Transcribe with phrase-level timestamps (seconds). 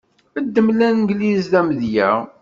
[0.45, 2.09] Ddem Langliz d amedya.